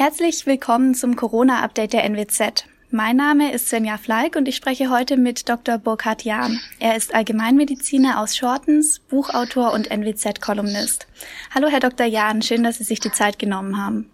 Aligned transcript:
Herzlich 0.00 0.46
willkommen 0.46 0.94
zum 0.94 1.14
Corona-Update 1.14 1.92
der 1.92 2.04
NWZ. 2.04 2.64
Mein 2.90 3.16
Name 3.16 3.52
ist 3.52 3.68
Svenja 3.68 3.98
Fleig 3.98 4.34
und 4.34 4.48
ich 4.48 4.56
spreche 4.56 4.88
heute 4.88 5.18
mit 5.18 5.46
Dr. 5.46 5.76
Burkhard 5.76 6.22
Jahn. 6.22 6.58
Er 6.78 6.96
ist 6.96 7.14
Allgemeinmediziner 7.14 8.18
aus 8.18 8.34
Shortens, 8.34 9.00
Buchautor 9.00 9.74
und 9.74 9.90
NWZ-Kolumnist. 9.90 11.06
Hallo, 11.54 11.68
Herr 11.68 11.80
Dr. 11.80 12.06
Jahn, 12.06 12.40
schön, 12.40 12.64
dass 12.64 12.78
Sie 12.78 12.84
sich 12.84 13.00
die 13.00 13.12
Zeit 13.12 13.38
genommen 13.38 13.76
haben. 13.76 14.10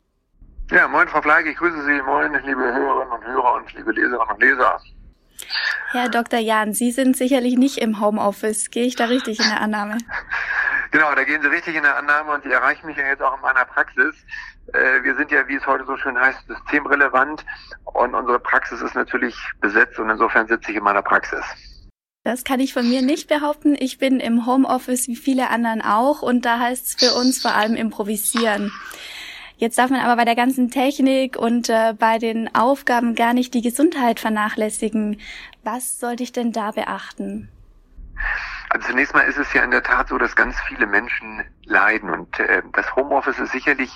Ja, 0.73 0.89
moin, 0.89 1.07
Frau 1.07 1.23
Fleig, 1.23 1.47
ich 1.47 1.57
grüße 1.57 1.85
Sie. 1.85 2.03
Moin, 2.03 2.33
liebe 2.45 2.63
Hörerinnen 2.63 3.13
und 3.13 3.25
Hörer 3.25 3.55
und 3.55 3.73
liebe 3.75 3.93
Leserinnen 3.93 4.29
und 4.29 4.41
Leser. 4.41 4.81
Herr 5.93 6.09
Dr. 6.09 6.41
Jahn, 6.41 6.75
Sie 6.75 6.91
sind 6.91 7.17
sicherlich 7.17 7.57
nicht 7.57 7.79
im 7.79 8.01
Homeoffice. 8.01 8.73
Gehe 8.73 8.87
ich 8.87 8.97
da 8.97 9.05
richtig 9.05 9.39
in 9.39 9.49
der 9.51 9.61
Annahme? 9.61 9.99
Genau, 10.93 11.15
da 11.15 11.25
gehen 11.25 11.43
Sie 11.43 11.49
richtig 11.49 11.75
in 11.75 11.83
der 11.83 11.99
Annahme 11.99 12.33
und 12.33 12.45
Sie 12.45 12.51
erreichen 12.51 12.87
mich 12.87 12.97
ja 12.97 13.07
jetzt 13.07 13.21
auch 13.21 13.35
in 13.35 13.43
meiner 13.43 13.65
Praxis. 13.67 14.15
Äh, 14.73 15.03
wir 15.03 15.17
sind 15.17 15.31
ja, 15.31 15.47
wie 15.49 15.55
es 15.57 15.67
heute 15.67 15.85
so 15.85 15.97
schön 15.97 16.19
heißt, 16.19 16.47
systemrelevant 16.49 17.45
und 17.85 18.15
unsere 18.15 18.39
Praxis 18.39 18.81
ist 18.83 18.95
natürlich 18.95 19.37
besetzt 19.61 19.99
und 19.99 20.11
insofern 20.11 20.47
sitze 20.47 20.71
ich 20.71 20.77
in 20.77 20.85
meiner 20.85 21.03
Praxis. 21.03 21.45
Das 22.25 22.43
kann 22.43 22.59
ich 22.59 22.73
von 22.73 22.89
mir 22.89 23.03
nicht 23.03 23.29
behaupten. 23.29 23.77
Ich 23.79 23.99
bin 23.99 24.19
im 24.19 24.47
Homeoffice 24.47 25.07
wie 25.07 25.15
viele 25.15 25.49
anderen 25.51 25.81
auch 25.81 26.23
und 26.23 26.45
da 26.45 26.59
heißt 26.59 26.87
es 26.87 26.95
für 26.97 27.15
uns 27.17 27.41
vor 27.41 27.55
allem 27.55 27.77
improvisieren. 27.77 28.73
Jetzt 29.59 29.79
darf 29.79 29.91
man 29.91 30.01
aber 30.01 30.17
bei 30.17 30.25
der 30.25 30.35
ganzen 30.35 30.71
Technik 30.71 31.37
und 31.39 31.71
äh, 31.71 31.95
bei 31.99 32.19
den 32.19 32.55
Aufgaben 32.55 33.15
gar 33.15 33.33
nicht 33.33 33.55
die 33.55 33.63
Gesundheit 33.63 34.21
vernachlässigen. 34.21 35.21
Was 35.63 35.99
sollte 35.99 36.25
ich 36.25 36.33
denn 36.33 36.53
da 36.53 36.73
beachten? 36.73 37.49
Also 38.77 38.89
zunächst 38.89 39.15
mal 39.15 39.23
ist 39.23 39.39
es 39.39 39.51
ja 39.55 39.65
in 39.65 39.71
der 39.71 39.83
Tat 39.83 40.09
so, 40.09 40.19
dass 40.19 40.37
ganz 40.37 40.61
viele 40.69 40.87
Menschen 40.87 41.43
leiden 41.65 42.11
und 42.11 42.39
äh, 42.39 42.63
das 42.75 42.95
Homeoffice 42.95 43.39
ist 43.39 43.53
sicherlich 43.53 43.91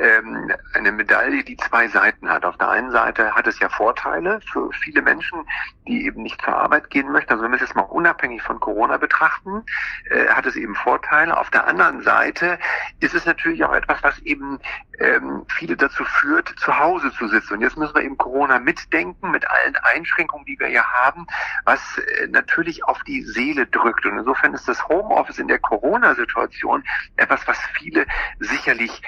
ähm, 0.00 0.50
eine 0.74 0.90
Medaille, 0.90 1.44
die 1.44 1.56
zwei 1.56 1.86
Seiten 1.86 2.28
hat. 2.28 2.44
Auf 2.44 2.58
der 2.58 2.70
einen 2.70 2.90
Seite 2.90 3.32
hat 3.36 3.46
es 3.46 3.60
ja 3.60 3.68
Vorteile 3.68 4.40
für 4.50 4.68
viele 4.72 5.00
Menschen, 5.00 5.46
die 5.86 6.06
eben 6.06 6.24
nicht 6.24 6.42
zur 6.42 6.56
Arbeit 6.56 6.90
gehen 6.90 7.12
möchten. 7.12 7.30
Also 7.30 7.44
wenn 7.44 7.52
wir 7.52 7.54
es 7.54 7.62
jetzt 7.62 7.76
mal 7.76 7.82
unabhängig 7.82 8.42
von 8.42 8.58
Corona 8.58 8.96
betrachten, 8.96 9.62
äh, 10.10 10.26
hat 10.26 10.44
es 10.44 10.56
eben 10.56 10.74
Vorteile. 10.74 11.38
Auf 11.38 11.50
der 11.50 11.68
anderen 11.68 12.02
Seite 12.02 12.58
ist 12.98 13.14
es 13.14 13.26
natürlich 13.26 13.64
auch 13.64 13.74
etwas, 13.74 14.02
was 14.02 14.18
eben 14.20 14.58
ähm, 14.98 15.44
viele 15.48 15.76
dazu 15.76 16.04
führt, 16.04 16.48
zu 16.58 16.78
Hause 16.78 17.12
zu 17.12 17.28
sitzen. 17.28 17.54
Und 17.54 17.60
jetzt 17.62 17.76
müssen 17.76 17.94
wir 17.94 18.02
eben 18.02 18.16
Corona 18.16 18.58
mitdenken, 18.58 19.30
mit 19.30 19.48
allen 19.48 19.76
Einschränkungen, 19.76 20.46
die 20.46 20.58
wir 20.58 20.68
ja 20.68 20.84
haben, 20.84 21.26
was 21.64 21.80
äh, 21.98 22.28
natürlich 22.28 22.84
auf 22.84 23.02
die 23.04 23.22
Seele 23.22 23.66
drückt. 23.66 24.06
Und 24.06 24.18
insofern 24.18 24.54
ist 24.54 24.68
das 24.68 24.86
Homeoffice 24.88 25.38
in 25.38 25.48
der 25.48 25.58
Corona-Situation 25.58 26.84
etwas, 27.16 27.46
was 27.46 27.58
viele 27.78 28.06
sicherlich 28.38 29.02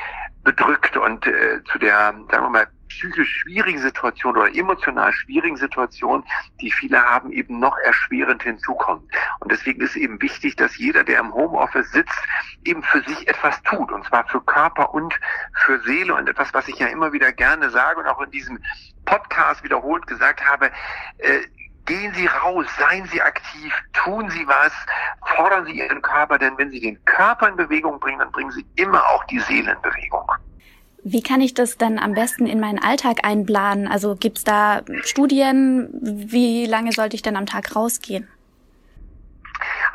bedrückt 0.45 0.97
und 0.97 1.27
äh, 1.27 1.63
zu 1.65 1.79
der, 1.79 2.15
sagen 2.31 2.45
wir 2.45 2.51
mal, 2.51 2.67
psychisch 2.89 3.41
schwierigen 3.41 3.79
Situation 3.79 4.37
oder 4.37 4.55
emotional 4.55 5.13
schwierigen 5.13 5.57
Situation, 5.57 6.25
die 6.61 6.71
viele 6.71 7.03
haben, 7.03 7.33
eben 7.33 7.59
noch 7.59 7.77
erschwerend 7.79 8.43
hinzukommt. 8.43 9.11
Und 9.41 9.53
deswegen 9.53 9.81
ist 9.81 9.97
eben 9.97 10.21
wichtig, 10.21 10.57
dass 10.57 10.77
jeder, 10.79 11.05
der 11.05 11.21
im 11.21 11.33
Homeoffice 11.33 11.91
sitzt, 11.93 12.19
eben 12.65 12.83
für 12.83 13.03
sich 13.03 13.29
etwas 13.29 13.63
tut. 13.63 13.93
Und 13.93 14.05
zwar 14.07 14.27
für 14.29 14.41
Körper 14.43 14.93
und 14.93 15.19
für 15.65 15.79
Seele. 15.81 16.15
Und 16.15 16.29
etwas, 16.29 16.53
was 16.55 16.69
ich 16.69 16.79
ja 16.79 16.89
immer 16.89 17.13
wieder 17.13 17.33
gerne 17.33 17.71
sage 17.71 18.01
und 18.01 18.07
auch 18.07 18.21
in 18.21 18.31
diesem 18.31 18.59
Podcast 19.05 19.63
wiederholt 19.63 20.07
gesagt 20.07 20.45
habe, 20.45 20.71
äh, 21.19 21.41
Gehen 21.89 22.13
Sie 22.13 22.27
raus, 22.27 22.67
seien 22.79 23.07
Sie 23.07 23.23
aktiv, 23.23 23.73
tun 23.95 24.29
Sie 24.29 24.47
was, 24.47 24.75
fordern 25.35 25.65
Sie 25.65 25.79
Ihren 25.79 26.03
Körper, 26.03 26.37
denn 26.37 26.59
wenn 26.59 26.71
Sie 26.71 26.81
den 26.81 27.03
Körper 27.07 27.49
in 27.49 27.57
Bewegung 27.57 27.99
bringen, 27.99 28.19
dann 28.19 28.31
bringen 28.31 28.51
Sie 28.51 28.67
immer 28.75 29.03
auch 29.09 29.25
die 29.25 29.39
Seele 29.41 29.73
in 29.73 29.81
Bewegung. 29.81 30.31
Wie 31.05 31.23
kann 31.23 31.41
ich 31.41 31.55
das 31.55 31.79
dann 31.79 31.99
am 31.99 32.15
besten 32.15 32.47
in 32.47 32.61
meinen 32.61 32.79
Alltag 32.79 33.25
einplanen? 33.25 33.87
Also 33.89 34.17
gibt's 34.17 34.45
da 34.45 34.83
Studien? 35.03 35.89
Wie 36.01 36.67
lange 36.67 36.93
sollte 36.93 37.17
ich 37.17 37.23
denn 37.23 37.37
am 37.37 37.47
Tag 37.47 37.75
rausgehen? 37.75 38.29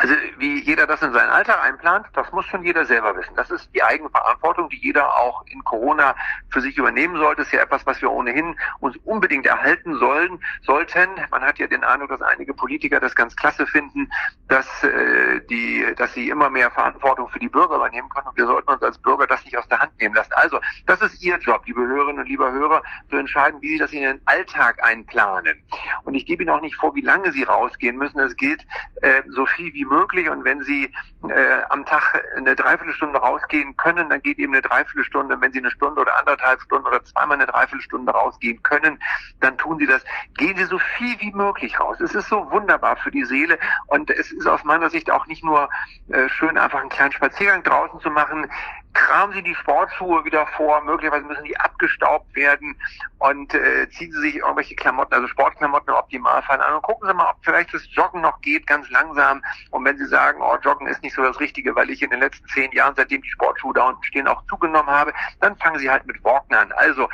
Also 0.04 0.16
wie 0.38 0.62
jeder 0.62 0.86
das 0.86 1.02
in 1.02 1.14
seinen 1.14 1.30
Alltag 1.30 1.64
einplant, 1.64 2.08
das 2.12 2.30
muss 2.34 2.46
schon 2.48 2.62
jeder 2.66 2.84
selber 2.84 3.16
wissen. 3.16 3.34
Das 3.38 3.50
ist 3.50 3.74
die 3.74 3.82
Eigenverantwortung, 3.82 4.68
die 4.68 4.76
jeder 4.76 5.08
auch 5.16 5.46
in 5.46 5.64
Corona 5.64 6.14
für 6.50 6.60
sich 6.60 6.78
übernehmen 6.78 7.16
sollte. 7.16 7.38
Das 7.38 7.48
ist 7.48 7.54
ja 7.54 7.62
etwas, 7.62 7.86
was 7.86 8.02
wir 8.02 8.12
ohnehin 8.12 8.54
uns 8.82 8.98
unbedingt 9.06 9.46
erhalten 9.46 9.98
sollen, 10.00 10.44
sollten. 10.64 11.08
Man 11.32 11.42
hat 11.42 11.58
ja 11.58 11.68
den 11.68 11.86
Eindruck, 11.86 12.10
dass 12.10 12.22
einige 12.22 12.54
Politiker 12.54 13.00
das 13.00 13.16
ganz 13.16 13.34
klasse 13.38 13.66
finden, 13.66 14.12
dass 14.50 14.68
äh, 14.84 15.40
die, 15.50 15.86
dass 15.96 16.14
sie 16.14 16.28
immer 16.28 16.50
mehr 16.50 16.70
Verantwortung 16.70 17.30
für 17.30 17.40
die 17.40 17.48
Bürger 17.48 17.78
übernehmen 17.78 18.10
können. 18.10 18.28
Und 18.28 18.36
wir 18.36 18.46
sollten 18.46 18.72
uns 18.72 18.84
als 18.84 18.98
Bürger 18.98 19.26
das 19.26 19.46
nicht 19.46 19.58
aus 19.58 19.70
der 19.70 19.80
Hand 19.80 19.94
nehmen 20.02 20.16
lassen. 20.16 20.34
Also, 20.34 20.60
das 20.86 21.02
ist 21.02 21.24
Ihr 21.24 21.38
Job, 21.38 21.62
liebe 21.66 21.80
Hörerinnen 21.80 22.20
und 22.20 22.28
lieber 22.28 22.52
Hörer, 22.52 22.84
zu 23.10 23.16
entscheiden, 23.16 23.62
wie 23.62 23.70
Sie 23.70 23.78
das 23.78 23.94
in 23.94 24.02
Ihren 24.02 24.22
Alltag 24.26 24.84
einplanen. 24.84 25.64
Und 26.04 26.14
ich 26.16 26.26
gebe 26.26 26.44
Ihnen 26.44 26.50
auch 26.50 26.62
nicht 26.62 26.76
vor, 26.76 26.94
wie 26.94 27.02
lange 27.02 27.32
Sie 27.32 27.44
rausgehen 27.44 27.96
müssen. 27.96 28.20
Es 28.20 28.36
gilt, 28.36 28.66
äh, 29.02 29.22
so 29.30 29.46
viel 29.46 29.74
wie 29.74 29.86
möglich. 29.86 29.93
Und 29.94 30.44
wenn 30.44 30.62
Sie 30.64 30.92
äh, 31.30 31.62
am 31.70 31.86
Tag 31.86 32.24
eine 32.36 32.56
Dreiviertelstunde 32.56 33.20
rausgehen 33.20 33.76
können, 33.78 34.10
dann 34.10 34.22
geht 34.22 34.40
eben 34.40 34.54
eine 34.54 34.62
Dreiviertelstunde. 34.62 35.40
Wenn 35.40 35.52
Sie 35.52 35.60
eine 35.60 35.72
Stunde 35.72 36.02
oder 36.02 36.18
anderthalb 36.18 36.62
Stunden 36.62 36.88
oder 36.88 37.04
zweimal 37.04 37.38
eine 37.38 37.46
Dreiviertelstunde 37.46 38.12
rausgehen 38.12 38.62
können, 38.64 39.00
dann 39.40 39.58
tun 39.58 39.78
Sie 39.78 39.86
das. 39.86 40.04
Gehen 40.38 40.58
Sie 40.58 40.66
so 40.66 40.80
viel 40.98 41.20
wie 41.20 41.32
möglich 41.32 41.80
raus. 41.80 42.00
Es 42.02 42.16
ist 42.16 42.30
so 42.30 42.50
wunderbar 42.52 42.98
für 42.98 43.12
die 43.12 43.26
Seele 43.26 43.58
und 43.88 44.10
es 44.10 44.32
ist 44.32 44.48
aus 44.48 44.64
meiner 44.64 44.90
Sicht 44.90 45.12
auch 45.12 45.28
nicht 45.28 45.44
nur 45.44 45.70
äh, 46.10 46.28
schön, 46.30 46.58
einfach 46.58 46.80
einen 46.82 46.90
kleinen 46.90 47.12
Spaziergang 47.12 47.64
draußen 47.64 48.00
zu 48.00 48.10
machen 48.10 48.48
kramen 48.94 49.34
Sie 49.34 49.44
die 49.44 49.56
Sportschuhe 49.56 50.24
wieder 50.26 50.46
vor, 50.56 50.82
möglicherweise 50.82 51.26
müssen 51.26 51.44
die 51.44 51.60
abgestaubt 51.60 52.36
werden 52.36 52.76
und 53.20 53.54
äh, 53.54 53.90
ziehen 53.90 54.12
Sie 54.12 54.22
sich 54.22 54.36
irgendwelche 54.38 54.76
Klamotten, 54.76 55.14
also 55.14 55.28
Sportklamotten 55.28 55.90
im 55.90 55.96
Optimalfall 55.96 56.62
an 56.62 56.76
und 56.76 56.82
gucken 56.84 57.08
Sie 57.08 57.14
mal, 57.14 57.30
ob 57.30 57.38
vielleicht 57.42 57.74
das 57.74 57.84
Joggen 57.92 58.22
noch 58.22 58.40
geht, 58.42 58.68
ganz 58.68 58.90
langsam. 58.90 59.44
Und 59.72 59.86
wenn 59.86 59.98
Sie 59.98 60.06
sagen, 60.06 60.42
oh, 60.42 60.58
Joggen 60.62 60.88
ist 60.88 61.02
nicht 61.04 61.16
so 61.16 61.24
das 61.24 61.40
Richtige, 61.40 61.76
weil 61.76 61.90
ich 61.90 62.02
in 62.02 62.10
den 62.10 62.20
letzten 62.20 62.48
zehn 62.50 62.72
Jahren, 62.72 62.94
seitdem 62.96 63.22
die 63.22 63.30
Sportschuhe 63.30 63.74
da 63.74 63.90
unten 63.90 64.04
stehen, 64.04 64.28
auch 64.28 64.44
zugenommen 64.48 64.90
habe, 64.90 65.14
dann 65.40 65.56
fangen 65.58 65.80
Sie 65.80 65.90
halt 65.90 66.06
mit 66.06 66.24
Walken 66.24 66.56
an. 66.56 66.72
Also 66.74 67.10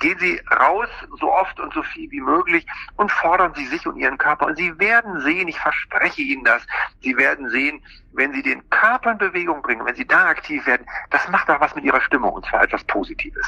gehen 0.00 0.18
Sie 0.18 0.40
raus, 0.60 0.88
so 1.18 1.32
oft 1.32 1.58
und 1.60 1.72
so 1.74 1.82
viel 1.82 2.10
wie 2.10 2.20
möglich 2.20 2.66
und 2.96 3.10
fordern 3.10 3.52
Sie 3.54 3.66
sich 3.66 3.86
und 3.86 3.96
Ihren 3.96 4.18
Körper. 4.18 4.46
Und 4.46 4.56
Sie 4.56 4.78
werden 4.78 5.20
sehen, 5.20 5.48
ich 5.48 5.58
verspreche 5.58 6.22
Ihnen 6.22 6.44
das, 6.44 6.62
Sie 7.02 7.16
werden 7.16 7.48
sehen, 7.50 7.80
wenn 8.12 8.32
Sie 8.32 8.42
den 8.42 8.68
Körper 8.70 9.12
in 9.12 9.18
Bewegung 9.18 9.62
bringen, 9.62 9.84
wenn 9.86 9.94
Sie 9.94 10.06
da 10.06 10.26
aktiv 10.26 10.66
werden, 10.66 10.86
das 11.10 11.28
macht 11.28 11.48
auch 11.48 11.60
was 11.60 11.74
mit 11.74 11.84
Ihrer 11.84 12.00
Stimmung 12.00 12.32
und 12.32 12.46
zwar 12.46 12.64
etwas 12.64 12.82
Positives. 12.84 13.46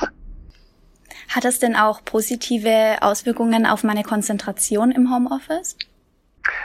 Hat 1.28 1.44
das 1.44 1.58
denn 1.58 1.76
auch 1.76 2.04
positive 2.04 2.98
Auswirkungen 3.00 3.66
auf 3.66 3.84
meine 3.84 4.02
Konzentration 4.02 4.90
im 4.90 5.12
Homeoffice? 5.14 5.76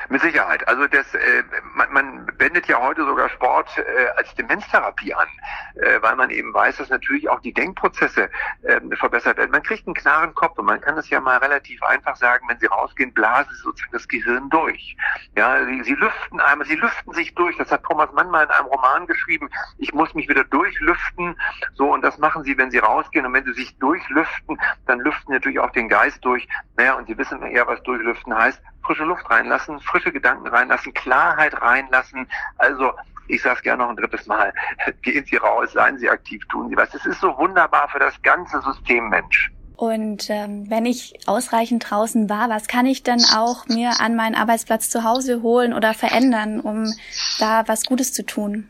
Mit 0.10 0.22
Sicherheit. 0.22 0.68
Also 0.68 0.88
das, 0.88 1.14
äh, 1.16 1.44
man, 1.74 1.92
man 1.92 2.32
wendet 2.38 2.68
ja 2.68 2.80
heute 2.80 3.06
sogar 3.06 3.28
Sport 3.30 3.70
äh, 3.78 4.08
als 4.18 4.34
Demenztherapie 4.36 5.14
an, 5.14 5.28
äh, 5.76 6.02
weil 6.02 6.16
man 6.16 6.30
eben 6.30 6.54
weiß, 6.54 6.78
dass 6.78 6.90
natürlich 6.90 7.28
auch 7.28 7.42
die 7.42 7.54
Denkprozesse 7.54 8.30
äh, 8.62 8.80
verbessert 8.96 9.38
werden. 9.38 9.52
Man 9.52 9.64
kriegt 9.64 9.86
einen 9.86 9.96
klaren 9.96 10.34
Kopf 10.34 10.58
und 10.58 10.66
man 10.66 10.80
kann 10.80 10.98
es 10.98 11.10
ja 11.10 11.20
mal 11.20 11.38
relativ 11.38 11.82
einfach 11.84 12.16
sagen, 12.16 12.48
wenn 12.48 12.60
Sie 12.60 12.68
rausgehen, 12.68 13.14
blasen 13.14 13.54
Sie 13.54 13.62
sozusagen 13.62 13.92
das 13.92 14.08
Gehirn 14.08 14.50
durch. 14.50 14.96
Ja, 15.36 15.66
Sie, 15.66 15.84
Sie 15.84 15.96
lüften 15.96 16.40
einmal, 16.40 16.68
Sie 16.68 16.76
lüften 16.76 17.14
sich 17.14 17.34
durch. 17.36 17.58
Das 17.58 17.72
hat 17.72 17.84
Thomas 17.84 18.12
Mann 18.14 18.30
mal 18.30 18.44
in 18.44 18.52
einem 18.52 18.68
Roman 18.68 19.08
geschrieben. 19.08 19.50
Ich 19.78 19.94
muss 19.94 20.14
mich 20.14 20.30
wieder 20.30 20.46
durchlüften. 20.46 21.36
So 21.74 21.94
und 21.94 22.02
das 22.02 22.18
machen 22.18 22.44
Sie, 22.44 22.58
wenn 22.58 22.72
Sie 22.72 22.80
rausgehen 22.80 23.26
und 23.26 23.34
wenn 23.34 23.46
Sie 23.46 23.54
sich 23.54 23.78
durchlüften, 23.80 24.60
dann 24.86 25.00
lüften 25.00 25.28
Sie 25.28 25.34
natürlich 25.34 25.60
auch 25.60 25.72
den 25.72 25.90
Geist 25.90 26.24
durch. 26.24 26.48
Naja, 26.78 26.94
und 26.94 27.08
Sie 27.08 27.18
wissen 27.18 27.42
eher, 27.42 27.68
was 27.68 27.82
durchlüften 27.84 28.34
heißt 28.34 28.62
frische 28.86 29.04
Luft 29.04 29.30
reinlassen, 29.30 29.80
frische 29.80 30.12
Gedanken 30.12 30.48
reinlassen, 30.48 30.94
Klarheit 30.94 31.60
reinlassen. 31.62 32.28
Also 32.58 32.94
ich 33.28 33.42
sage 33.42 33.58
es 33.58 33.62
gerne 33.64 33.84
noch 33.84 33.90
ein 33.90 33.96
drittes 33.96 34.26
Mal, 34.28 34.54
gehen 35.02 35.26
Sie 35.26 35.38
raus, 35.38 35.72
seien 35.74 35.98
Sie 35.98 36.10
aktiv, 36.10 36.42
tun 36.50 36.70
Sie 36.70 36.78
was. 36.78 36.94
Es 36.94 37.06
ist 37.06 37.22
so 37.22 37.36
wunderbar 37.38 37.90
für 37.90 38.00
das 38.00 38.14
ganze 38.22 38.62
System 38.62 39.10
Mensch. 39.10 39.52
Und 39.78 40.30
ähm, 40.30 40.70
wenn 40.70 40.86
ich 40.86 41.20
ausreichend 41.26 41.90
draußen 41.90 42.30
war, 42.30 42.50
was 42.50 42.68
kann 42.68 42.86
ich 42.86 43.04
denn 43.04 43.22
auch 43.36 43.68
mir 43.68 44.00
an 44.00 44.16
meinen 44.16 44.36
Arbeitsplatz 44.36 44.90
zu 44.90 45.04
Hause 45.04 45.42
holen 45.42 45.74
oder 45.74 45.94
verändern, 45.94 46.62
um 46.62 46.94
da 47.40 47.68
was 47.68 47.86
Gutes 47.86 48.14
zu 48.14 48.26
tun? 48.26 48.70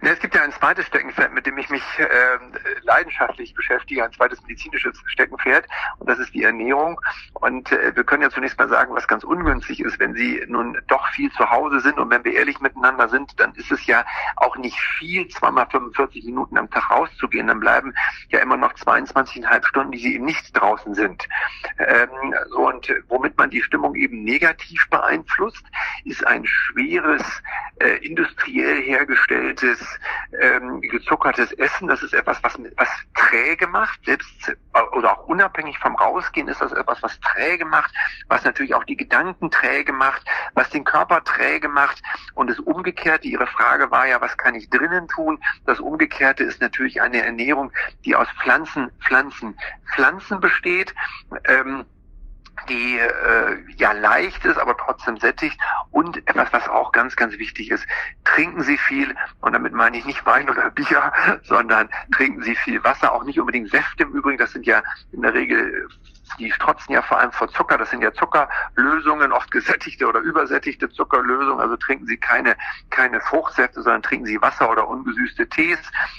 Ja, 0.00 0.12
es 0.12 0.20
gibt 0.20 0.34
ja 0.36 0.42
ein 0.42 0.52
zweites 0.52 0.86
Steckenpferd, 0.86 1.32
mit 1.32 1.44
dem 1.44 1.58
ich 1.58 1.68
mich 1.70 1.82
äh, 1.98 2.06
leidenschaftlich 2.82 3.52
beschäftige, 3.54 4.04
ein 4.04 4.12
zweites 4.12 4.40
medizinisches 4.42 4.96
Steckenpferd 5.06 5.66
und 5.98 6.08
das 6.08 6.20
ist 6.20 6.32
die 6.34 6.44
Ernährung. 6.44 7.00
Und 7.34 7.72
äh, 7.72 7.94
wir 7.96 8.04
können 8.04 8.22
ja 8.22 8.30
zunächst 8.30 8.58
mal 8.58 8.68
sagen, 8.68 8.94
was 8.94 9.08
ganz 9.08 9.24
ungünstig 9.24 9.80
ist, 9.80 9.98
wenn 9.98 10.14
Sie 10.14 10.40
nun 10.46 10.78
doch 10.86 11.04
viel 11.08 11.32
zu 11.32 11.50
Hause 11.50 11.80
sind 11.80 11.98
und 11.98 12.10
wenn 12.10 12.24
wir 12.24 12.32
ehrlich 12.32 12.60
miteinander 12.60 13.08
sind, 13.08 13.38
dann 13.40 13.52
ist 13.54 13.72
es 13.72 13.84
ja 13.86 14.04
auch 14.36 14.56
nicht 14.56 14.78
viel, 14.98 15.26
zweimal 15.28 15.66
45 15.68 16.24
Minuten 16.24 16.56
am 16.58 16.70
Tag 16.70 16.90
rauszugehen. 16.90 17.48
Dann 17.48 17.60
bleiben 17.60 17.92
ja 18.28 18.38
immer 18.38 18.56
noch 18.56 18.74
22,5 18.74 19.66
Stunden, 19.66 19.92
die 19.92 19.98
Sie 19.98 20.14
eben 20.14 20.26
nicht 20.26 20.56
draußen 20.56 20.94
sind. 20.94 21.28
Ähm, 21.78 22.34
und 22.56 22.92
womit 23.08 23.36
man 23.36 23.50
die 23.50 23.62
Stimmung 23.62 23.96
eben 23.96 24.22
negativ 24.22 24.88
beeinflusst, 24.90 25.64
ist 26.04 26.24
ein 26.24 26.46
schweres, 26.46 27.22
äh, 27.80 27.96
industriell 28.04 28.82
hergestelltes 28.82 29.78
ähm, 30.40 30.80
gezuckertes 30.80 31.52
Essen, 31.52 31.88
das 31.88 32.02
ist 32.02 32.14
etwas, 32.14 32.42
was, 32.42 32.58
was 32.76 32.88
träge 33.14 33.66
macht, 33.66 34.04
selbst 34.04 34.56
oder 34.92 35.12
auch 35.12 35.26
unabhängig 35.26 35.78
vom 35.78 35.96
Rausgehen 35.96 36.48
ist 36.48 36.60
das 36.60 36.72
etwas, 36.72 37.02
was 37.02 37.18
träge 37.20 37.64
macht, 37.64 37.92
was 38.28 38.44
natürlich 38.44 38.74
auch 38.74 38.84
die 38.84 38.96
Gedanken 38.96 39.50
träge 39.50 39.92
macht, 39.92 40.22
was 40.54 40.70
den 40.70 40.84
Körper 40.84 41.22
träge 41.24 41.68
macht. 41.68 42.02
Und 42.34 42.50
das 42.50 42.58
Umgekehrte, 42.60 43.28
Ihre 43.28 43.46
Frage 43.46 43.90
war 43.90 44.06
ja, 44.06 44.20
was 44.20 44.36
kann 44.36 44.54
ich 44.54 44.70
drinnen 44.70 45.08
tun? 45.08 45.42
Das 45.66 45.80
Umgekehrte 45.80 46.44
ist 46.44 46.60
natürlich 46.60 47.00
eine 47.00 47.24
Ernährung, 47.24 47.72
die 48.04 48.14
aus 48.14 48.28
Pflanzen, 48.42 48.90
Pflanzen, 49.06 49.56
Pflanzen 49.94 50.40
besteht. 50.40 50.94
Ähm, 51.44 51.84
die 52.68 52.98
äh, 52.98 53.56
ja 53.76 53.92
leicht 53.92 54.44
ist, 54.44 54.58
aber 54.58 54.76
trotzdem 54.76 55.18
sättigt. 55.18 55.58
Und 55.90 56.16
etwas, 56.28 56.52
was 56.52 56.68
auch 56.68 56.92
ganz, 56.92 57.16
ganz 57.16 57.38
wichtig 57.38 57.70
ist, 57.70 57.86
trinken 58.24 58.62
Sie 58.62 58.78
viel, 58.78 59.14
und 59.40 59.52
damit 59.52 59.72
meine 59.72 59.96
ich 59.96 60.04
nicht 60.04 60.24
Wein 60.26 60.48
oder 60.48 60.70
Bier, 60.70 61.12
sondern 61.44 61.88
trinken 62.12 62.42
Sie 62.42 62.54
viel 62.56 62.82
Wasser, 62.84 63.12
auch 63.12 63.24
nicht 63.24 63.40
unbedingt 63.40 63.70
Säfte 63.70 64.04
im 64.04 64.12
Übrigen, 64.12 64.38
das 64.38 64.52
sind 64.52 64.66
ja 64.66 64.82
in 65.12 65.22
der 65.22 65.34
Regel 65.34 65.88
die 66.38 66.50
strotzen 66.52 66.94
ja 66.94 67.02
vor 67.02 67.18
allem 67.18 67.32
vor 67.32 67.48
Zucker. 67.48 67.78
Das 67.78 67.90
sind 67.90 68.02
ja 68.02 68.12
Zuckerlösungen, 68.12 69.32
oft 69.32 69.50
gesättigte 69.50 70.06
oder 70.06 70.20
übersättigte 70.20 70.90
Zuckerlösungen. 70.90 71.60
Also 71.60 71.76
trinken 71.76 72.06
Sie 72.06 72.16
keine, 72.16 72.56
keine 72.90 73.20
Fruchtsäfte, 73.20 73.82
sondern 73.82 74.02
trinken 74.02 74.26
Sie 74.26 74.40
Wasser 74.40 74.70
oder 74.70 74.88
ungesüßte 74.88 75.48
Tees. 75.48 75.78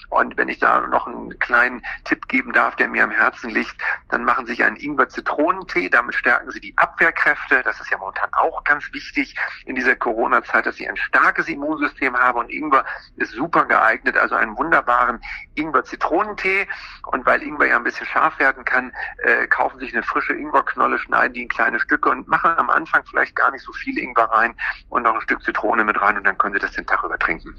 Und 0.10 0.38
wenn 0.38 0.50
ich 0.50 0.60
da 0.60 0.82
noch 0.88 1.08
einen 1.08 1.38
kleinen 1.40 1.84
Tipp 2.06 2.28
geben 2.28 2.54
darf, 2.54 2.76
der 2.76 2.88
mir 2.88 3.04
am 3.04 3.12
Herzen 3.12 3.50
liegt, 3.50 3.76
dann 4.10 4.24
machen 4.24 4.46
Sie 4.46 4.54
sich 4.54 4.64
einen 4.64 4.78
Ingwer-Zitronentee. 4.78 5.90
Damit 5.90 6.16
stärken 6.16 6.52
Sie 6.52 6.60
die 6.60 6.78
Abwehrkräfte. 6.78 7.62
Das 7.64 7.80
ist 7.80 7.90
ja 7.92 7.98
momentan 7.98 8.30
auch 8.34 8.64
ganz 8.64 8.92
wichtig 8.94 9.36
in 9.66 9.76
dieser 9.76 9.96
Corona-Zeit, 9.96 10.66
dass 10.66 10.76
Sie 10.76 10.90
ein 10.90 10.98
starkes 10.98 11.48
Immunsystem 11.48 12.18
haben. 12.18 12.40
Und 12.40 12.50
Ingwer 12.50 12.86
ist 13.18 13.32
super 13.34 13.66
geeignet. 13.66 14.18
Also 14.18 14.36
einen 14.36 14.58
wunderbaren 14.58 15.22
Ingwer-Zitronentee. 15.56 16.68
Und 17.06 17.26
weil 17.26 17.44
Ingwer 17.44 17.68
ja 17.68 17.76
ein 17.76 17.84
bisschen 17.84 18.08
scharf 18.08 18.40
werden 18.40 18.66
kann, 18.66 18.92
äh, 19.20 19.48
kaufen 19.48 19.80
sich 19.80 19.94
eine 19.94 19.99
frische 20.04 20.34
Ingwerknolle, 20.34 21.00
schneiden 21.00 21.34
die 21.34 21.44
in 21.44 21.50
kleine 21.50 21.80
Stücke 21.80 22.10
und 22.10 22.28
machen 22.28 22.52
am 22.58 22.70
Anfang 22.70 23.04
vielleicht 23.10 23.36
gar 23.36 23.52
nicht 23.52 23.64
so 23.64 23.72
viel 23.74 23.98
Ingwer 23.98 24.26
rein 24.26 24.56
und 24.90 25.04
noch 25.04 25.16
ein 25.16 25.22
Stück 25.22 25.42
Zitrone 25.44 25.84
mit 25.84 26.00
rein 26.02 26.18
und 26.18 26.26
dann 26.26 26.38
können 26.38 26.54
Sie 26.54 26.60
das 26.60 26.72
den 26.74 26.86
Tag 26.86 27.04
über 27.04 27.18
trinken. 27.18 27.56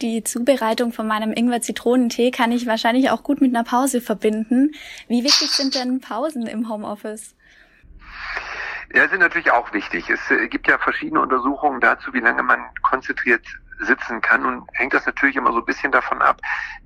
Die 0.00 0.22
Zubereitung 0.24 0.92
von 0.92 1.06
meinem 1.06 1.32
Ingwer-Zitronentee 1.32 2.30
kann 2.30 2.52
ich 2.52 2.66
wahrscheinlich 2.66 3.10
auch 3.10 3.22
gut 3.22 3.40
mit 3.40 3.54
einer 3.54 3.64
Pause 3.64 4.00
verbinden. 4.00 4.72
Wie 5.08 5.24
wichtig 5.24 5.50
sind 5.50 5.74
denn 5.74 6.00
Pausen 6.00 6.46
im 6.46 6.68
Homeoffice? 6.68 7.34
Ja, 8.94 9.08
sind 9.08 9.20
natürlich 9.20 9.50
auch 9.50 9.72
wichtig. 9.72 10.08
Es 10.08 10.30
äh, 10.30 10.48
gibt 10.48 10.66
ja 10.68 10.78
verschiedene 10.78 11.20
Untersuchungen 11.20 11.80
dazu, 11.80 12.12
wie 12.12 12.20
lange 12.20 12.42
man 12.42 12.60
konzentriert 12.82 13.46
sitzen 13.80 14.20
kann. 14.20 14.44
Und 14.44 14.68
hängt 14.72 14.94
das 14.94 15.06
natürlich 15.06 15.36
immer 15.36 15.52
so 15.52 15.58
ein 15.58 15.64
bisschen 15.64 15.92
davon 15.92 16.22
ab, 16.22 16.40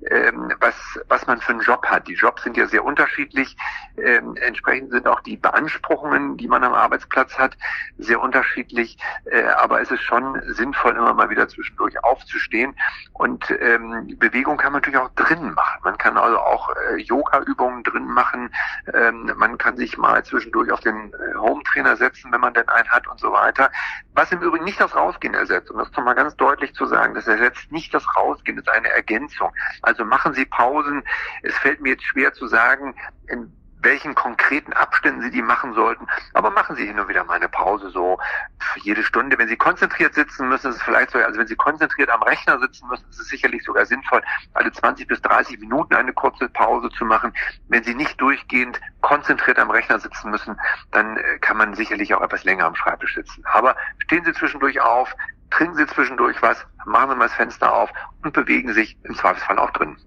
ähm, 0.09 0.51
was, 0.59 0.75
was 1.07 1.25
man 1.27 1.39
für 1.39 1.53
einen 1.53 1.61
Job 1.61 1.85
hat. 1.85 2.07
Die 2.07 2.13
Jobs 2.13 2.43
sind 2.43 2.57
ja 2.57 2.67
sehr 2.67 2.83
unterschiedlich. 2.83 3.55
Ähm, 3.97 4.35
entsprechend 4.37 4.91
sind 4.91 5.07
auch 5.07 5.21
die 5.21 5.37
Beanspruchungen, 5.37 6.37
die 6.37 6.47
man 6.47 6.63
am 6.63 6.73
Arbeitsplatz 6.73 7.37
hat, 7.37 7.57
sehr 7.97 8.19
unterschiedlich. 8.19 8.97
Äh, 9.25 9.43
aber 9.43 9.81
es 9.81 9.91
ist 9.91 10.01
schon 10.01 10.41
sinnvoll, 10.53 10.95
immer 10.95 11.13
mal 11.13 11.29
wieder 11.29 11.47
zwischendurch 11.47 12.03
aufzustehen. 12.03 12.75
Und 13.13 13.49
ähm, 13.59 14.15
Bewegung 14.19 14.57
kann 14.57 14.73
man 14.73 14.81
natürlich 14.81 14.99
auch 14.99 15.09
drinnen 15.15 15.53
machen. 15.53 15.79
Man 15.83 15.97
kann 15.97 16.17
also 16.17 16.39
auch 16.39 16.69
äh, 16.75 16.97
Yoga-Übungen 16.97 17.83
drin 17.83 18.05
machen. 18.05 18.53
Ähm, 18.93 19.31
man 19.35 19.57
kann 19.57 19.77
sich 19.77 19.97
mal 19.97 20.23
zwischendurch 20.23 20.71
auf 20.71 20.81
den 20.81 21.13
äh, 21.13 21.35
Home-Trainer 21.35 21.95
setzen, 21.95 22.31
wenn 22.31 22.41
man 22.41 22.53
denn 22.53 22.67
einen 22.69 22.89
hat 22.89 23.07
und 23.07 23.19
so 23.19 23.31
weiter. 23.31 23.71
Was 24.13 24.31
im 24.31 24.41
Übrigen 24.41 24.65
nicht 24.65 24.79
das 24.79 24.95
Rausgehen 24.95 25.33
ersetzt. 25.33 25.71
Und 25.71 25.77
das 25.77 25.91
nochmal 25.93 26.15
ganz 26.15 26.35
deutlich 26.35 26.73
zu 26.73 26.84
sagen. 26.87 27.13
Das 27.15 27.27
ersetzt 27.27 27.71
nicht 27.71 27.93
das 27.93 28.05
Rausgehen, 28.15 28.57
das 28.57 28.65
ist 28.65 28.73
eine 28.73 28.89
Ergänzung. 28.89 29.51
Also 29.81 30.05
machen 30.05 30.33
Sie 30.33 30.45
Pausen. 30.45 31.03
Es 31.43 31.55
fällt 31.57 31.81
mir 31.81 31.89
jetzt 31.89 32.03
schwer 32.03 32.33
zu 32.33 32.47
sagen, 32.47 32.95
in 33.27 33.51
welchen 33.85 34.15
konkreten 34.15 34.73
Abständen 34.73 35.21
Sie 35.21 35.31
die 35.31 35.41
machen 35.41 35.73
sollten. 35.73 36.07
Aber 36.33 36.49
machen 36.49 36.75
Sie 36.75 36.85
hin 36.85 36.99
und 36.99 37.07
wieder 37.07 37.23
mal 37.23 37.35
eine 37.35 37.47
Pause 37.47 37.89
so 37.91 38.17
für 38.59 38.79
jede 38.79 39.03
Stunde. 39.03 39.37
Wenn 39.37 39.47
Sie 39.47 39.55
konzentriert 39.55 40.15
sitzen 40.15 40.49
müssen, 40.49 40.71
ist 40.71 40.77
es 40.77 40.81
vielleicht 40.81 41.11
so, 41.11 41.19
also 41.19 41.39
wenn 41.39 41.47
Sie 41.47 41.55
konzentriert 41.55 42.09
am 42.09 42.23
Rechner 42.23 42.59
sitzen 42.59 42.87
müssen, 42.89 43.05
ist 43.09 43.19
es 43.19 43.27
sicherlich 43.27 43.63
sogar 43.63 43.85
sinnvoll, 43.85 44.21
alle 44.53 44.71
20 44.71 45.07
bis 45.07 45.21
30 45.21 45.59
Minuten 45.59 45.93
eine 45.93 46.11
kurze 46.11 46.49
Pause 46.49 46.89
zu 46.89 47.05
machen. 47.05 47.31
Wenn 47.69 47.83
Sie 47.83 47.93
nicht 47.93 48.19
durchgehend 48.19 48.81
konzentriert 49.01 49.59
am 49.59 49.69
Rechner 49.69 49.99
sitzen 49.99 50.31
müssen, 50.31 50.59
dann 50.91 51.17
äh, 51.17 51.37
kann 51.39 51.57
man 51.57 51.75
sicherlich 51.75 52.13
auch 52.15 52.21
etwas 52.21 52.43
länger 52.43 52.65
am 52.65 52.75
Schreibtisch 52.75 53.13
sitzen. 53.13 53.43
Aber 53.53 53.75
stehen 53.99 54.25
Sie 54.25 54.33
zwischendurch 54.33 54.81
auf, 54.81 55.15
trinken 55.55 55.75
Sie 55.75 55.87
zwischendurch 55.87 56.41
was, 56.41 56.57
machen 56.85 57.11
Sie 57.11 57.15
mal 57.15 57.27
das 57.27 57.35
Fenster 57.35 57.73
auf 57.73 57.89
und 58.23 58.33
bewegen 58.33 58.73
sich 58.73 58.97
im 59.03 59.15
Zweifelsfall 59.15 59.57
auch 59.59 59.71
drin. 59.71 59.97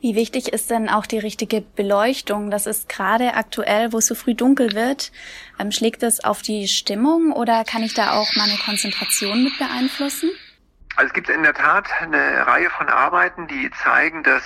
Wie 0.00 0.16
wichtig 0.16 0.52
ist 0.52 0.68
denn 0.70 0.88
auch 0.88 1.06
die 1.06 1.18
richtige 1.18 1.60
Beleuchtung? 1.60 2.50
Das 2.50 2.66
ist 2.66 2.88
gerade 2.88 3.34
aktuell, 3.34 3.92
wo 3.92 3.98
es 3.98 4.06
so 4.06 4.16
früh 4.16 4.34
dunkel 4.34 4.72
wird. 4.72 5.12
Ähm, 5.60 5.70
schlägt 5.70 6.02
das 6.02 6.24
auf 6.24 6.42
die 6.42 6.66
Stimmung 6.66 7.30
oder 7.30 7.62
kann 7.64 7.84
ich 7.84 7.94
da 7.94 8.14
auch 8.14 8.34
meine 8.34 8.56
Konzentration 8.64 9.44
mit 9.44 9.56
beeinflussen? 9.58 10.30
Also 10.96 11.06
es 11.06 11.14
gibt 11.14 11.28
in 11.28 11.44
der 11.44 11.54
Tat 11.54 11.86
eine 12.00 12.46
Reihe 12.46 12.68
von 12.70 12.88
Arbeiten, 12.88 13.46
die 13.46 13.70
zeigen, 13.84 14.24
dass 14.24 14.42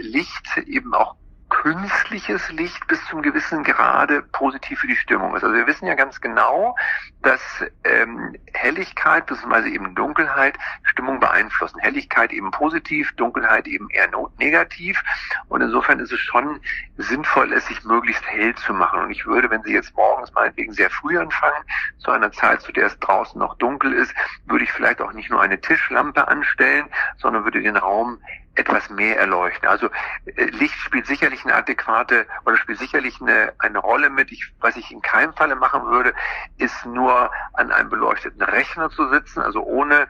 Licht 0.00 0.58
eben 0.66 0.92
auch 0.94 1.16
künstliches 1.60 2.50
Licht 2.52 2.86
bis 2.86 3.04
zum 3.04 3.20
gewissen 3.20 3.62
Grade 3.64 4.22
positiv 4.32 4.80
für 4.80 4.86
die 4.86 4.96
Stimmung 4.96 5.36
ist. 5.36 5.44
Also 5.44 5.54
wir 5.54 5.66
wissen 5.66 5.86
ja 5.86 5.94
ganz 5.94 6.18
genau, 6.22 6.74
dass 7.20 7.42
ähm, 7.84 8.34
Helligkeit 8.54 9.26
bzw. 9.26 9.68
eben 9.68 9.94
Dunkelheit 9.94 10.56
Stimmung 10.84 11.20
beeinflussen. 11.20 11.78
Helligkeit 11.78 12.32
eben 12.32 12.50
positiv, 12.50 13.12
Dunkelheit 13.16 13.66
eben 13.66 13.90
eher 13.90 14.08
negativ. 14.38 15.02
Und 15.48 15.60
insofern 15.60 16.00
ist 16.00 16.12
es 16.12 16.20
schon 16.20 16.60
sinnvoll, 16.96 17.52
es 17.52 17.66
sich 17.66 17.84
möglichst 17.84 18.26
hell 18.26 18.54
zu 18.54 18.72
machen. 18.72 19.00
Und 19.00 19.10
ich 19.10 19.26
würde, 19.26 19.50
wenn 19.50 19.62
Sie 19.62 19.74
jetzt 19.74 19.94
morgens 19.94 20.32
meinetwegen 20.32 20.72
sehr 20.72 20.88
früh 20.88 21.18
anfangen, 21.18 21.62
zu 21.98 22.10
einer 22.10 22.32
Zeit, 22.32 22.62
zu 22.62 22.72
der 22.72 22.86
es 22.86 22.98
draußen 23.00 23.38
noch 23.38 23.54
dunkel 23.58 23.92
ist, 23.92 24.14
würde 24.46 24.64
ich 24.64 24.72
vielleicht 24.72 25.02
auch 25.02 25.12
nicht 25.12 25.28
nur 25.28 25.42
eine 25.42 25.60
Tischlampe 25.60 26.26
anstellen, 26.26 26.86
sondern 27.18 27.44
würde 27.44 27.60
den 27.60 27.76
Raum 27.76 28.18
etwas 28.54 28.90
mehr 28.90 29.18
erleuchten. 29.18 29.68
Also 29.68 29.88
äh, 30.26 30.44
Licht 30.46 30.74
spielt 30.74 31.06
sicherlich 31.06 31.44
eine 31.44 31.54
adäquate 31.54 32.26
oder 32.44 32.56
spielt 32.56 32.78
sicherlich 32.78 33.20
eine, 33.20 33.52
eine 33.58 33.78
Rolle 33.78 34.10
mit. 34.10 34.32
Ich, 34.32 34.52
was 34.60 34.76
ich 34.76 34.90
in 34.90 35.02
keinem 35.02 35.32
Falle 35.34 35.56
machen 35.56 35.86
würde, 35.86 36.14
ist 36.58 36.84
nur 36.84 37.30
an 37.54 37.70
einem 37.70 37.90
beleuchteten 37.90 38.42
Rechner 38.42 38.90
zu 38.90 39.08
sitzen, 39.08 39.40
also 39.40 39.62
ohne 39.62 40.08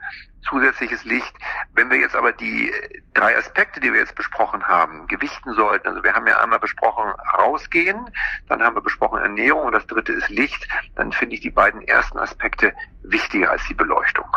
zusätzliches 0.48 1.04
Licht. 1.04 1.34
Wenn 1.74 1.90
wir 1.90 1.98
jetzt 1.98 2.16
aber 2.16 2.32
die 2.32 2.72
drei 3.14 3.36
Aspekte, 3.36 3.80
die 3.80 3.92
wir 3.92 4.00
jetzt 4.00 4.14
besprochen 4.14 4.66
haben, 4.66 5.06
gewichten 5.06 5.54
sollten, 5.54 5.88
also 5.88 6.02
wir 6.02 6.14
haben 6.14 6.26
ja 6.26 6.40
einmal 6.40 6.58
besprochen 6.58 7.12
rausgehen, 7.36 8.10
dann 8.48 8.62
haben 8.62 8.74
wir 8.74 8.82
besprochen 8.82 9.20
Ernährung 9.20 9.66
und 9.66 9.72
das 9.72 9.86
dritte 9.86 10.12
ist 10.12 10.28
Licht, 10.30 10.66
dann 10.96 11.12
finde 11.12 11.34
ich 11.34 11.42
die 11.42 11.50
beiden 11.50 11.82
ersten 11.82 12.18
Aspekte 12.18 12.72
wichtiger 13.02 13.50
als 13.50 13.66
die 13.66 13.74
Beleuchtung. 13.74 14.29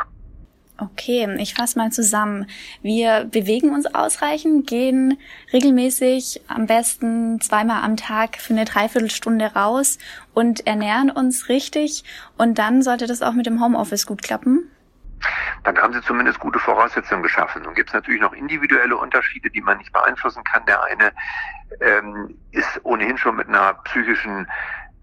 Okay, 0.80 1.28
ich 1.38 1.54
fasse 1.54 1.78
mal 1.78 1.92
zusammen. 1.92 2.48
Wir 2.82 3.26
bewegen 3.26 3.74
uns 3.74 3.94
ausreichend, 3.94 4.66
gehen 4.66 5.20
regelmäßig 5.54 6.42
am 6.48 6.66
besten 6.66 7.40
zweimal 7.42 7.84
am 7.84 7.96
Tag 7.96 8.38
für 8.38 8.54
eine 8.54 8.66
Dreiviertelstunde 8.66 9.54
raus 9.54 10.00
und 10.34 10.66
ernähren 10.66 11.12
uns 11.12 11.48
richtig. 11.48 12.04
Und 12.38 12.58
dann 12.58 12.82
sollte 12.82 13.06
das 13.06 13.22
auch 13.22 13.34
mit 13.34 13.46
dem 13.46 13.64
Homeoffice 13.64 14.08
gut 14.08 14.24
klappen. 14.24 14.72
Dann 15.64 15.78
haben 15.78 15.94
sie 15.94 16.02
zumindest 16.02 16.40
gute 16.40 16.60
Voraussetzungen 16.60 17.24
geschaffen. 17.24 17.62
Nun 17.62 17.76
gibt 17.76 17.90
es 17.90 17.94
natürlich 17.94 18.22
noch 18.22 18.34
individuelle 18.34 18.98
Unterschiede, 18.98 19.50
die 19.52 19.62
man 19.62 19.78
nicht 19.78 19.94
beeinflussen 19.94 20.44
kann. 20.44 20.66
Der 20.66 20.84
eine 20.84 21.14
ähm, 21.80 22.38
ist 22.52 22.82
ohnehin 22.84 23.18
schon 23.18 23.36
mit 23.36 23.48
einer 23.48 23.76
psychischen 23.86 24.48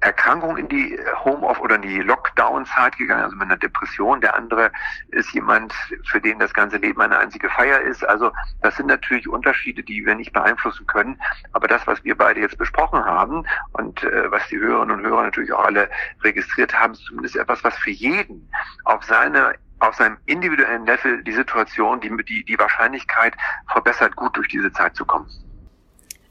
Erkrankung 0.00 0.56
in 0.56 0.68
die 0.68 0.98
Home-Off 1.24 1.60
oder 1.60 1.76
in 1.76 1.82
die 1.82 2.00
Lockdown-Zeit 2.00 2.96
gegangen, 2.96 3.24
also 3.24 3.36
mit 3.36 3.46
einer 3.46 3.56
Depression. 3.56 4.20
Der 4.20 4.34
andere 4.34 4.72
ist 5.08 5.32
jemand, 5.32 5.74
für 6.04 6.20
den 6.20 6.38
das 6.38 6.54
ganze 6.54 6.78
Leben 6.78 7.00
eine 7.00 7.18
einzige 7.18 7.50
Feier 7.50 7.80
ist. 7.80 8.06
Also 8.06 8.32
das 8.62 8.76
sind 8.76 8.86
natürlich 8.86 9.28
Unterschiede, 9.28 9.82
die 9.82 10.04
wir 10.04 10.14
nicht 10.14 10.32
beeinflussen 10.32 10.86
können. 10.86 11.20
Aber 11.52 11.68
das, 11.68 11.86
was 11.86 12.02
wir 12.02 12.16
beide 12.16 12.40
jetzt 12.40 12.56
besprochen 12.56 13.04
haben 13.04 13.44
und 13.72 14.02
äh, 14.02 14.30
was 14.30 14.46
die 14.48 14.58
Hörerinnen 14.58 14.98
und 14.98 15.04
Hörer 15.04 15.24
natürlich 15.24 15.52
auch 15.52 15.64
alle 15.64 15.90
registriert 16.22 16.78
haben, 16.78 16.94
ist 16.94 17.04
zumindest 17.04 17.36
etwas, 17.36 17.62
was 17.62 17.76
für 17.78 17.90
jeden 17.90 18.50
auf 18.84 19.04
seine 19.04 19.54
auf 19.80 19.94
seinem 19.94 20.18
individuellen 20.26 20.84
Level 20.84 21.24
die 21.24 21.32
Situation, 21.32 22.00
die, 22.00 22.14
die, 22.24 22.44
die 22.44 22.58
Wahrscheinlichkeit 22.58 23.34
verbessert, 23.72 24.14
gut 24.14 24.36
durch 24.36 24.48
diese 24.48 24.70
Zeit 24.72 24.94
zu 24.94 25.06
kommen. 25.06 25.26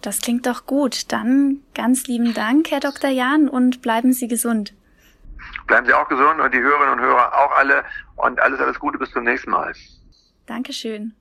Das 0.02 0.22
klingt 0.22 0.46
doch 0.46 0.66
gut. 0.66 1.12
Dann 1.12 1.62
ganz 1.74 2.08
lieben 2.08 2.34
Dank, 2.34 2.72
Herr 2.72 2.80
Dr. 2.80 3.10
Jahn, 3.10 3.50
und 3.50 3.82
bleiben 3.82 4.14
Sie 4.14 4.28
gesund. 4.28 4.74
Bleiben 5.68 5.86
Sie 5.86 5.94
auch 5.94 6.08
gesund 6.08 6.40
und 6.40 6.54
die 6.54 6.60
Hörerinnen 6.60 6.94
und 6.94 7.00
Hörer 7.00 7.34
auch 7.34 7.52
alle 7.58 7.84
und 8.16 8.40
alles, 8.40 8.60
alles 8.60 8.80
Gute 8.80 8.98
bis 8.98 9.12
zum 9.12 9.24
nächsten 9.24 9.52
Mal. 9.52 9.74
Dankeschön. 10.46 11.14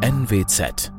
NWZ 0.00 0.95